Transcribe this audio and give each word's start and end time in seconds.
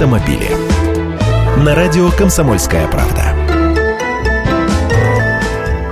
автомобили. 0.00 0.48
На 1.62 1.74
радио 1.74 2.10
«Комсомольская 2.10 2.88
правда». 2.88 3.34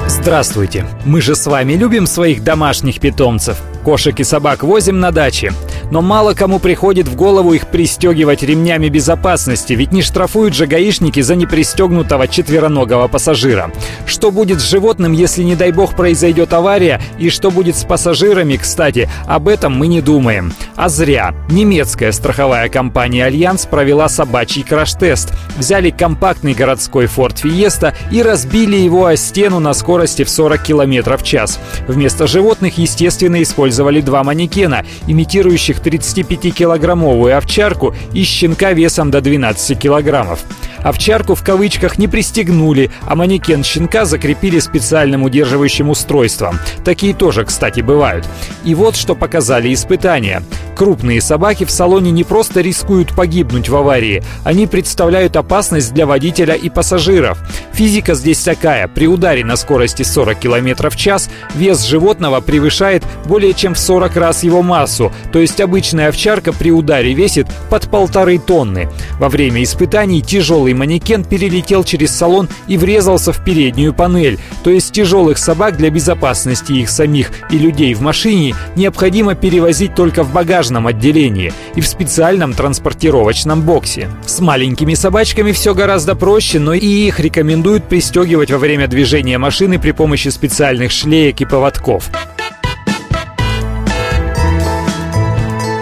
Здравствуйте! 0.09 0.87
Мы 1.05 1.21
же 1.21 1.35
с 1.35 1.47
вами 1.47 1.75
любим 1.75 2.07
своих 2.07 2.43
домашних 2.43 3.01
питомцев. 3.01 3.59
Кошек 3.85 4.19
и 4.19 4.25
собак 4.25 4.63
возим 4.63 4.99
на 4.99 5.11
даче. 5.11 5.53
Но 5.91 6.03
мало 6.03 6.35
кому 6.35 6.59
приходит 6.59 7.09
в 7.09 7.17
голову 7.17 7.53
их 7.55 7.67
пристегивать 7.69 8.43
ремнями 8.43 8.89
безопасности, 8.89 9.73
ведь 9.73 9.93
не 9.93 10.03
штрафуют 10.03 10.55
же 10.55 10.67
гаишники 10.67 11.21
за 11.21 11.35
непристегнутого 11.35 12.29
четвероногого 12.29 13.09
пассажира. 13.09 13.71
Что 14.07 14.31
будет 14.31 14.61
с 14.61 14.69
животным, 14.69 15.13
если, 15.13 15.43
не 15.43 15.57
дай 15.57 15.73
бог, 15.73 15.95
произойдет 15.95 16.53
авария? 16.53 17.01
И 17.19 17.31
что 17.31 17.51
будет 17.51 17.77
с 17.77 17.85
пассажирами, 17.85 18.57
кстати, 18.57 19.09
об 19.27 19.49
этом 19.49 19.77
мы 19.77 19.87
не 19.87 20.01
думаем. 20.01 20.53
А 20.77 20.89
зря. 20.89 21.35
Немецкая 21.51 22.13
страховая 22.13 22.69
компания 22.69 23.25
«Альянс» 23.25 23.67
провела 23.67 24.09
собачий 24.09 24.63
краш-тест. 24.63 25.33
Взяли 25.57 25.91
компактный 25.91 26.55
городской 26.55 27.07
Ford 27.07 27.35
Fiesta 27.43 27.95
и 28.11 28.23
разбили 28.23 28.77
его 28.77 29.07
о 29.07 29.17
стену 29.17 29.59
на 29.59 29.73
скорости 29.75 30.25
в 30.25 30.31
40 30.31 30.63
км 30.63 31.17
в 31.17 31.23
час. 31.23 31.59
Вместо 31.87 32.27
животных, 32.27 32.79
естественно, 32.79 33.43
использовали 33.43 34.01
два 34.01 34.23
манекена, 34.23 34.85
имитирующих 35.07 35.78
35-килограммовую 35.81 37.37
овчарку 37.37 37.95
и 38.13 38.23
щенка 38.25 38.73
весом 38.73 39.11
до 39.11 39.21
12 39.21 39.79
килограммов. 39.79 40.41
Овчарку 40.83 41.35
в 41.35 41.43
кавычках 41.43 41.99
не 41.99 42.09
пристегнули, 42.09 42.91
а 43.07 43.15
манекен 43.15 43.65
щенка 43.65 44.05
закрепили 44.05 44.59
специальным 44.59 45.25
удерживающим 45.25 45.91
устройством. 45.91 46.59
Такие 46.85 47.15
тоже, 47.15 47.45
кстати, 47.45 47.81
бывают. 47.81 48.27
И 48.65 48.75
вот 48.75 48.97
что 48.97 49.15
показали 49.15 49.73
испытания. 49.75 50.43
Крупные 50.77 51.21
собаки 51.21 51.65
в 51.65 51.71
салоне 51.71 52.13
не 52.13 52.23
просто 52.23 52.61
рискуют 52.61 53.13
погибнуть 53.15 53.69
в 53.69 53.75
аварии, 53.75 54.23
они 54.45 54.69
представляют 54.69 55.37
опасность 55.37 55.93
для 55.93 56.07
водителя 56.07 56.55
и 56.55 56.71
пассажиров. 56.71 57.39
Физика 57.79 58.15
здесь 58.15 58.41
такая. 58.41 58.89
При 58.89 59.07
ударе 59.07 59.45
на 59.45 59.55
скорости 59.55 60.03
40 60.03 60.41
км 60.41 60.91
в 60.91 60.97
час 60.97 61.31
вес 61.55 61.85
животного 61.85 62.41
превышает 62.41 63.05
более 63.25 63.55
чем 63.55 63.75
в 63.75 63.79
40 63.79 64.17
раз 64.17 64.43
его 64.43 64.63
массу, 64.63 65.13
то 65.33 65.39
есть 65.39 65.61
обычная 65.61 66.09
овчарка 66.09 66.53
при 66.53 66.73
ударе 66.73 67.15
весит 67.15 67.47
под 67.71 67.89
полторы 67.89 68.39
тонны. 68.39 68.89
Во 69.21 69.29
время 69.29 69.63
испытаний 69.63 70.23
тяжелый 70.23 70.75
манекен 70.75 71.23
перелетел 71.23 71.85
через 71.85 72.11
салон 72.11 72.49
и 72.67 72.77
врезался 72.77 73.33
в 73.33 73.45
переднюю 73.45 73.95
панель, 73.95 74.41
то 74.65 74.71
есть 74.71 74.91
тяжелых 74.91 75.39
собак 75.39 75.77
для 75.77 75.91
безопасности 75.91 76.73
их 76.73 76.91
самих 76.91 77.31
и 77.51 77.59
людей 77.59 77.95
в 77.95 78.01
машине 78.01 78.57
необходимо 78.75 79.37
перевозить 79.37 79.95
только 79.95 80.25
в 80.25 80.33
багаж 80.33 80.59
багажном 80.59 80.89
отделении 80.89 81.53
и 81.77 81.81
в 81.81 81.87
специальном 81.87 82.53
транспортировочном 82.53 83.63
боксе. 83.63 84.09
С 84.27 84.41
маленькими 84.41 84.95
собачками 84.95 85.53
все 85.53 85.73
гораздо 85.73 86.17
проще, 86.17 86.59
но 86.59 86.75
и 86.75 86.87
их 86.87 87.21
рекомендуют 87.69 87.85
пристегивать 87.89 88.51
во 88.51 88.59
время 88.59 88.89
движения 88.89 89.37
машины 89.37 89.79
при 89.79 89.91
помощи 89.91 90.29
специальных 90.29 90.91
шлеек 90.91 91.41
и 91.41 91.45
поводков. 91.45 92.11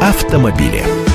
Автомобили. 0.00 1.05